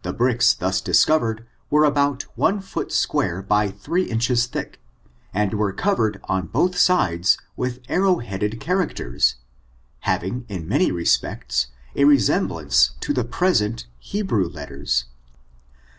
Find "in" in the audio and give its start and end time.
10.48-10.66